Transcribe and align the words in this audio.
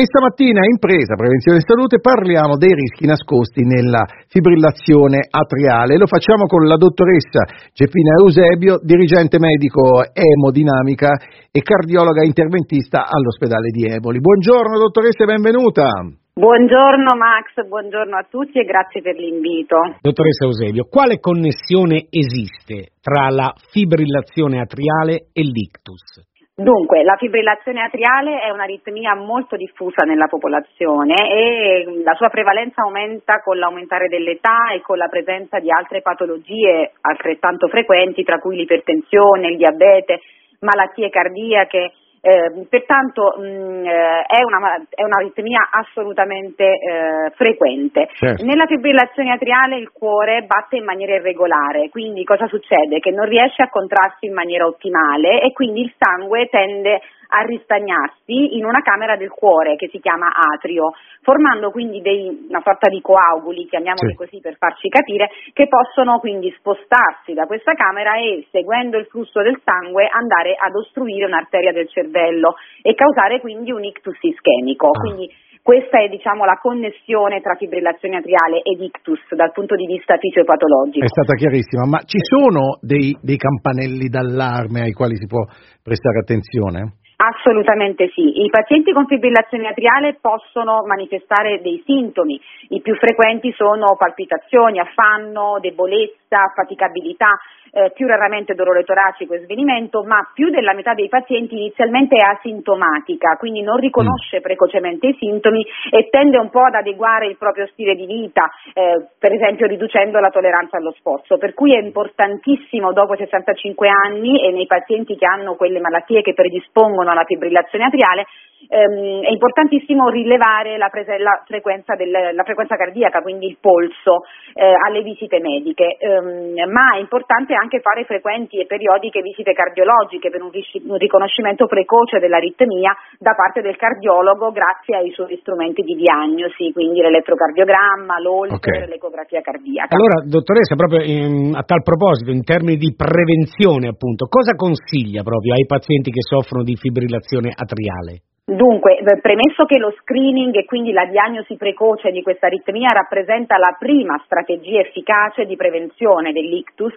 E 0.00 0.08
stamattina 0.08 0.64
in 0.64 0.80
presa 0.80 1.12
Prevenzione 1.12 1.60
e 1.60 1.68
Salute 1.68 2.00
parliamo 2.00 2.56
dei 2.56 2.72
rischi 2.72 3.04
nascosti 3.04 3.68
nella 3.68 4.00
fibrillazione 4.32 5.28
atriale. 5.28 6.00
Lo 6.00 6.06
facciamo 6.06 6.48
con 6.48 6.64
la 6.64 6.80
dottoressa 6.80 7.44
Geppina 7.76 8.16
Eusebio, 8.16 8.80
dirigente 8.80 9.36
medico 9.36 10.00
emodinamica 10.08 11.20
e 11.52 11.60
cardiologa 11.60 12.24
interventista 12.24 13.04
all'ospedale 13.04 13.68
di 13.68 13.92
Eboli. 13.92 14.24
Buongiorno 14.24 14.80
dottoressa 14.80 15.24
e 15.24 15.32
benvenuta. 15.36 15.84
Buongiorno 16.32 17.10
Max, 17.20 17.68
buongiorno 17.68 18.16
a 18.16 18.24
tutti 18.24 18.56
e 18.56 18.64
grazie 18.64 19.02
per 19.02 19.20
l'invito. 19.20 20.00
Dottoressa 20.00 20.48
Eusebio, 20.48 20.88
quale 20.88 21.20
connessione 21.20 22.08
esiste 22.08 22.96
tra 23.04 23.28
la 23.28 23.52
fibrillazione 23.68 24.64
atriale 24.64 25.28
e 25.36 25.42
l'ictus? 25.44 26.29
Dunque, 26.60 27.02
la 27.04 27.16
fibrillazione 27.16 27.80
atriale 27.80 28.40
è 28.40 28.50
un'aritmia 28.50 29.14
molto 29.14 29.56
diffusa 29.56 30.04
nella 30.04 30.26
popolazione 30.26 31.14
e 31.14 32.02
la 32.04 32.12
sua 32.12 32.28
prevalenza 32.28 32.82
aumenta 32.82 33.40
con 33.40 33.56
l'aumentare 33.56 34.08
dell'età 34.08 34.70
e 34.74 34.82
con 34.82 34.98
la 34.98 35.08
presenza 35.08 35.58
di 35.58 35.70
altre 35.70 36.02
patologie 36.02 36.92
altrettanto 37.00 37.66
frequenti, 37.68 38.24
tra 38.24 38.38
cui 38.38 38.56
l'ipertensione, 38.56 39.48
il 39.48 39.56
diabete, 39.56 40.20
malattie 40.60 41.08
cardiache 41.08 41.92
eh, 42.20 42.66
pertanto 42.68 43.34
mh, 43.36 43.42
mm, 43.42 43.86
eh, 43.86 44.22
è, 44.26 44.42
una, 44.44 44.76
è, 44.88 45.02
un'aritmia 45.02 45.68
assolutamente 45.70 46.64
eh, 46.64 47.30
frequente. 47.34 48.08
Certo. 48.12 48.44
Nella 48.44 48.66
fibrillazione 48.66 49.32
atriale 49.32 49.76
il 49.76 49.90
cuore 49.90 50.42
batte 50.42 50.76
in 50.76 50.84
maniera 50.84 51.14
irregolare, 51.14 51.88
quindi 51.88 52.24
cosa 52.24 52.46
succede? 52.46 52.98
Che 53.00 53.10
non 53.10 53.26
riesce 53.26 53.62
a 53.62 53.70
contrarsi 53.70 54.26
in 54.26 54.34
maniera 54.34 54.66
ottimale 54.66 55.40
e 55.40 55.52
quindi 55.52 55.82
il 55.82 55.92
sangue 55.96 56.46
tende 56.48 57.00
a 57.30 57.42
ristagnarsi 57.42 58.56
in 58.58 58.64
una 58.64 58.82
camera 58.82 59.16
del 59.16 59.30
cuore 59.30 59.76
che 59.76 59.88
si 59.88 60.00
chiama 60.00 60.28
atrio, 60.34 60.92
formando 61.22 61.70
quindi 61.70 62.00
dei, 62.00 62.46
una 62.48 62.60
sorta 62.62 62.90
di 62.90 63.00
coaguli, 63.00 63.66
chiamiamoli 63.66 64.10
sì. 64.10 64.16
così 64.16 64.40
per 64.40 64.56
farci 64.56 64.88
capire, 64.88 65.30
che 65.52 65.68
possono 65.68 66.18
quindi 66.18 66.52
spostarsi 66.58 67.32
da 67.32 67.46
questa 67.46 67.74
camera 67.74 68.16
e 68.16 68.46
seguendo 68.50 68.98
il 68.98 69.06
flusso 69.06 69.40
del 69.42 69.60
sangue 69.64 70.08
andare 70.10 70.54
ad 70.58 70.74
ostruire 70.74 71.26
un'arteria 71.26 71.72
del 71.72 71.88
cervello 71.88 72.56
e 72.82 72.94
causare 72.94 73.40
quindi 73.40 73.70
un 73.70 73.84
ictus 73.84 74.18
ischemico. 74.20 74.88
Ah. 74.88 74.98
Quindi, 74.98 75.30
questa 75.62 76.00
è 76.00 76.08
diciamo, 76.08 76.44
la 76.44 76.58
connessione 76.60 77.40
tra 77.40 77.54
fibrillazione 77.54 78.16
atriale 78.16 78.62
ed 78.62 78.80
ictus 78.80 79.20
dal 79.36 79.52
punto 79.52 79.76
di 79.76 79.86
vista 79.86 80.16
fisiopatologico. 80.16 81.04
È 81.04 81.08
stata 81.08 81.34
chiarissima, 81.34 81.84
ma 81.86 81.98
ci 82.00 82.18
sono 82.18 82.78
dei, 82.80 83.16
dei 83.20 83.36
campanelli 83.36 84.08
d'allarme 84.08 84.80
ai 84.80 84.92
quali 84.92 85.16
si 85.16 85.26
può 85.26 85.44
prestare 85.82 86.20
attenzione? 86.20 86.99
Assolutamente 87.22 88.08
sì. 88.14 88.44
I 88.44 88.48
pazienti 88.48 88.92
con 88.92 89.06
fibrillazione 89.06 89.68
atriale 89.68 90.16
possono 90.18 90.82
manifestare 90.86 91.60
dei 91.60 91.82
sintomi. 91.84 92.40
I 92.70 92.80
più 92.80 92.94
frequenti 92.96 93.52
sono 93.52 93.94
palpitazioni, 93.98 94.78
affanno, 94.78 95.58
debolezza, 95.60 96.50
faticabilità, 96.54 97.38
eh, 97.72 97.90
più 97.94 98.06
raramente 98.06 98.54
dolore 98.54 98.84
toracico 98.84 99.34
e 99.34 99.44
svenimento, 99.44 100.02
ma 100.04 100.28
più 100.34 100.50
della 100.50 100.74
metà 100.74 100.94
dei 100.94 101.08
pazienti 101.08 101.54
inizialmente 101.54 102.16
è 102.16 102.26
asintomatica, 102.26 103.36
quindi 103.36 103.62
non 103.62 103.76
riconosce 103.76 104.38
mm. 104.38 104.42
precocemente 104.42 105.08
i 105.08 105.16
sintomi 105.18 105.64
e 105.90 106.08
tende 106.10 106.38
un 106.38 106.50
po' 106.50 106.64
ad 106.64 106.74
adeguare 106.74 107.26
il 107.26 107.36
proprio 107.36 107.66
stile 107.68 107.94
di 107.94 108.06
vita, 108.06 108.50
eh, 108.72 109.08
per 109.18 109.32
esempio 109.32 109.66
riducendo 109.66 110.18
la 110.20 110.30
tolleranza 110.30 110.76
allo 110.76 110.92
sforzo. 110.92 111.38
Per 111.38 111.54
cui 111.54 111.74
è 111.74 111.80
importantissimo 111.80 112.92
dopo 112.92 113.16
65 113.16 113.88
anni 113.88 114.42
e 114.44 114.50
nei 114.52 114.66
pazienti 114.66 115.16
che 115.16 115.26
hanno 115.26 115.54
quelle 115.54 115.80
malattie 115.80 116.22
che 116.22 116.34
predispongono 116.34 117.10
alla 117.10 117.24
fibrillazione 117.24 117.84
atriale 117.84 118.26
ehm, 118.70 119.22
è 119.26 119.30
importantissimo 119.30 120.08
rilevare 120.08 120.78
la, 120.78 120.88
prese- 120.88 121.18
la, 121.18 121.42
frequenza 121.44 121.96
del, 121.96 122.10
la, 122.10 122.44
frequenza 122.44 122.76
cardiaca, 122.76 123.20
quindi 123.20 123.46
il 123.46 123.58
polso, 123.60 124.22
eh, 124.54 124.72
alle 124.86 125.02
visite 125.02 125.40
mediche, 125.40 125.96
ehm, 125.98 126.54
ma 126.70 126.94
è 126.94 127.00
importante 127.00 127.54
anche 127.54 127.80
fare 127.80 128.04
frequenti 128.04 128.60
e 128.60 128.66
periodiche 128.66 129.20
visite 129.20 129.52
cardiologiche 129.52 130.30
per 130.30 130.42
un, 130.42 130.50
ris- 130.50 130.82
un 130.86 130.96
riconoscimento 130.96 131.66
precoce 131.66 132.18
dell'aritmia 132.18 132.94
da 133.18 133.34
parte 133.34 133.60
del 133.60 133.76
cardiologo 133.76 134.50
grazie 134.52 134.96
ai 134.96 135.10
suoi 135.10 135.36
strumenti 135.40 135.82
di 135.82 135.94
diagnosi, 135.94 136.72
quindi 136.72 137.00
l'elettrocardiogramma, 137.00 138.20
l'Holter, 138.20 138.56
okay. 138.56 138.86
l'ecografia 138.86 139.40
cardiaca. 139.40 139.94
Allora, 139.94 140.22
dottoressa, 140.24 140.76
proprio 140.76 141.02
in, 141.02 141.54
a 141.54 141.62
tal 141.62 141.82
proposito, 141.82 142.30
in 142.30 142.44
termini 142.44 142.76
di 142.76 142.94
prevenzione, 142.94 143.88
appunto, 143.88 144.26
cosa 144.26 144.54
consiglia 144.54 145.22
proprio 145.22 145.54
ai 145.54 145.66
pazienti 145.66 146.10
che 146.10 146.22
soffrono 146.22 146.62
di 146.62 146.76
fibrillazione 146.76 147.50
atriale? 147.50 148.29
Dunque, 148.50 148.98
eh, 148.98 149.20
premesso 149.20 149.64
che 149.64 149.78
lo 149.78 149.94
screening 150.00 150.56
e 150.56 150.64
quindi 150.64 150.90
la 150.90 151.04
diagnosi 151.04 151.56
precoce 151.56 152.10
di 152.10 152.20
questa 152.20 152.46
aritmia 152.46 152.88
rappresenta 152.88 153.56
la 153.58 153.76
prima 153.78 154.20
strategia 154.24 154.80
efficace 154.80 155.44
di 155.44 155.54
prevenzione 155.54 156.32
dell'ictus, 156.32 156.92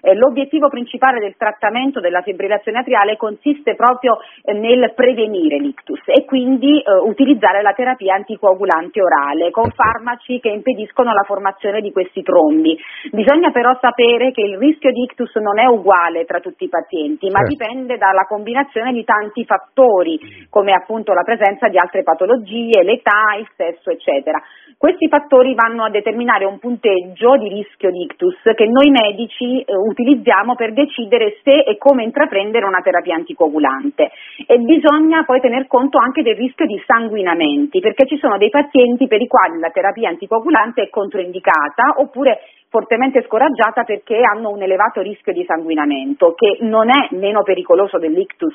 eh, 0.00 0.14
l'obiettivo 0.16 0.68
principale 0.68 1.20
del 1.20 1.36
trattamento 1.36 2.00
della 2.00 2.22
fibrillazione 2.22 2.80
atriale 2.80 3.16
consiste 3.16 3.76
proprio 3.76 4.18
eh, 4.42 4.52
nel 4.52 4.92
prevenire 4.96 5.58
l'ictus 5.58 6.00
e 6.06 6.24
quindi 6.24 6.80
eh, 6.80 6.92
utilizzare 7.04 7.62
la 7.62 7.72
terapia 7.72 8.16
anticoagulante 8.16 9.00
orale 9.00 9.52
con 9.52 9.70
farmaci 9.70 10.40
che 10.40 10.48
impediscono 10.48 11.12
la 11.12 11.22
formazione 11.22 11.82
di 11.82 11.92
questi 11.92 12.22
trombi. 12.22 12.76
Bisogna 13.12 13.52
però 13.52 13.78
sapere 13.80 14.32
che 14.32 14.42
il 14.42 14.58
rischio 14.58 14.90
di 14.90 15.02
ictus 15.02 15.36
non 15.36 15.60
è 15.60 15.66
uguale 15.66 16.24
tra 16.24 16.40
tutti 16.40 16.64
i 16.64 16.68
pazienti, 16.68 17.28
ma 17.28 17.46
certo. 17.46 17.50
dipende 17.50 17.96
dalla 17.96 18.26
combinazione 18.26 18.92
di 18.92 19.04
tanti 19.04 19.44
fattori 19.44 20.18
come 20.50 20.78
appunto 20.80 21.12
la 21.12 21.22
presenza 21.22 21.68
di 21.68 21.78
altre 21.78 22.02
patologie, 22.02 22.82
l'età, 22.82 23.36
il 23.38 23.48
sesso, 23.56 23.90
eccetera. 23.90 24.42
Questi 24.76 25.08
fattori 25.08 25.54
vanno 25.54 25.84
a 25.84 25.90
determinare 25.90 26.46
un 26.46 26.58
punteggio 26.58 27.36
di 27.36 27.48
rischio 27.48 27.90
di 27.90 28.02
ictus 28.02 28.34
che 28.54 28.64
noi 28.64 28.90
medici 28.90 29.60
eh, 29.60 29.74
utilizziamo 29.76 30.54
per 30.54 30.72
decidere 30.72 31.36
se 31.44 31.64
e 31.68 31.76
come 31.76 32.02
intraprendere 32.02 32.64
una 32.64 32.80
terapia 32.80 33.14
anticoagulante 33.14 34.10
e 34.46 34.58
bisogna 34.58 35.24
poi 35.24 35.40
tener 35.40 35.66
conto 35.66 35.98
anche 35.98 36.22
del 36.22 36.34
rischio 36.34 36.64
di 36.64 36.80
sanguinamenti 36.86 37.80
perché 37.80 38.06
ci 38.06 38.16
sono 38.16 38.38
dei 38.38 38.48
pazienti 38.48 39.06
per 39.06 39.20
i 39.20 39.26
quali 39.26 39.58
la 39.58 39.68
terapia 39.68 40.08
anticoagulante 40.08 40.82
è 40.82 40.88
controindicata 40.88 41.96
oppure 41.98 42.40
fortemente 42.70 43.24
scoraggiata 43.26 43.82
perché 43.82 44.22
hanno 44.22 44.50
un 44.50 44.62
elevato 44.62 45.02
rischio 45.02 45.32
di 45.32 45.44
sanguinamento 45.44 46.34
che 46.34 46.58
non 46.60 46.88
è 46.88 47.12
meno 47.16 47.42
pericoloso 47.42 47.98
dell'ictus. 47.98 48.54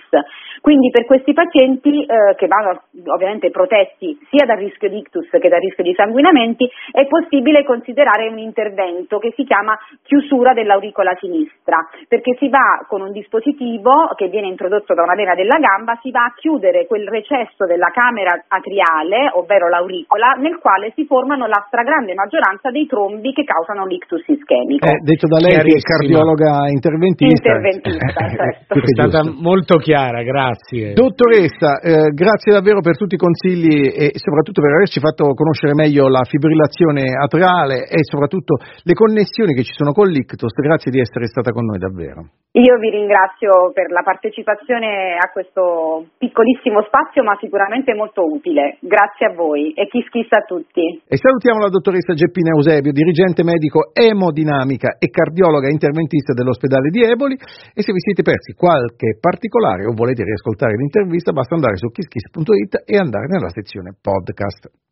Quindi 0.62 0.90
per 0.90 1.06
questi 1.06 1.34
pazienti 1.34 2.02
eh, 2.02 2.34
che 2.36 2.48
vanno 2.48 2.84
ovviamente 3.08 3.52
protetti 3.52 4.18
sia 4.32 4.46
dal 4.46 4.58
rischio 4.58 4.88
di 4.88 5.00
ictus 5.00 5.28
che 5.30 5.50
dal 5.50 5.60
rischio 5.60 5.84
di 5.84 5.94
sanguinamenti 5.94 6.66
è 6.92 7.06
possibile 7.08 7.66
considerare 7.66 8.30
un 8.30 8.38
intervento 8.40 9.20
che 9.20 9.34
si 9.36 9.44
chiama 9.44 9.78
chiusura 10.04 10.54
dell'auricola 10.54 11.14
sinistra 11.20 11.86
perché 12.08 12.36
si 12.40 12.48
va 12.48 12.86
con 12.88 13.02
un 13.02 13.12
dispositivo 13.12 14.14
che 14.16 14.30
viene 14.30 14.48
introdotto 14.48 14.94
da 14.94 15.04
una 15.04 15.16
vena 15.16 15.36
della 15.36 15.60
gamba, 15.60 16.00
si 16.02 16.12
va 16.12 16.24
a 16.24 16.34
chiudere 16.34 16.88
quel 16.88 17.08
recesso 17.10 17.66
della 17.66 17.92
camera 17.92 18.46
atriale, 18.48 19.30
ovvero 19.34 19.68
l'auricola, 19.68 20.36
nel 20.38 20.58
quale 20.60 20.94
si 20.96 21.06
formano 21.06 21.48
la 21.48 21.66
stragrande 21.68 22.14
maggioranza 22.14 22.72
dei 22.72 22.86
trombi 22.88 23.34
che 23.34 23.44
causano 23.44 23.86
l'ictus 23.86 24.05
ictus 24.06 24.22
ischemico. 24.30 24.86
Eh, 24.86 25.02
detto 25.02 25.26
da 25.26 25.42
lei 25.42 25.58
che 25.58 25.78
è 25.78 25.82
cardiologa 25.82 26.70
interventista. 26.70 27.58
Interventista, 27.58 28.22
certo. 28.30 28.74
È 28.78 28.94
stata 28.94 29.22
molto 29.26 29.78
chiara, 29.78 30.22
grazie. 30.22 30.94
Dottoressa, 30.94 31.82
eh, 31.82 32.14
grazie 32.14 32.54
davvero 32.54 32.82
per 32.82 32.96
tutti 32.96 33.16
i 33.16 33.18
consigli 33.18 33.90
e 33.90 34.14
soprattutto 34.16 34.62
per 34.62 34.72
averci 34.78 35.00
fatto 35.00 35.34
conoscere 35.34 35.74
meglio 35.74 36.08
la 36.08 36.24
fibrillazione 36.24 37.18
atriale 37.18 37.90
e 37.90 38.06
soprattutto 38.06 38.62
le 38.84 38.94
connessioni 38.94 39.54
che 39.54 39.64
ci 39.64 39.74
sono 39.74 39.92
con 39.92 40.08
l'ictus. 40.08 40.54
Grazie 40.54 40.92
di 40.92 41.00
essere 41.00 41.26
stata 41.26 41.52
con 41.52 41.66
noi 41.66 41.80
davvero. 41.80 42.46
Io 42.56 42.78
vi 42.80 42.90
ringrazio 42.90 43.74
per 43.74 43.92
la 43.92 44.00
partecipazione 44.02 45.20
a 45.20 45.28
questo 45.28 46.08
piccolissimo 46.18 46.84
spazio, 46.88 47.22
ma 47.22 47.36
sicuramente 47.36 47.94
molto 47.94 48.24
utile. 48.24 48.78
Grazie 48.80 49.28
a 49.28 49.34
voi 49.36 49.74
e 49.74 49.88
chi 49.88 50.02
schissa 50.08 50.40
a 50.40 50.46
tutti. 50.48 51.04
E 51.04 51.18
salutiamo 51.18 51.60
la 51.60 51.68
dottoressa 51.68 52.14
Geppina 52.14 52.56
Eusebio, 52.56 52.94
dirigente 52.94 53.44
medico 53.44 53.92
emodinamica 53.96 54.98
e 55.00 55.08
cardiologa 55.10 55.70
interventista 55.70 56.34
dell'ospedale 56.34 56.90
di 56.90 57.02
Eboli. 57.02 57.36
E 57.74 57.82
se 57.82 57.94
vi 57.94 58.00
siete 58.04 58.24
persi 58.24 58.52
qualche 58.52 59.18
particolare 59.20 59.86
o 59.86 59.94
volete 59.96 60.24
riascoltare 60.24 60.76
l'intervista, 60.76 61.32
basta 61.32 61.56
andare 61.56 61.78
su 61.78 61.88
kisskiss.it 61.88 62.84
e 62.84 62.98
andare 62.98 63.28
nella 63.28 63.50
sezione 63.50 63.96
podcast. 64.00 64.85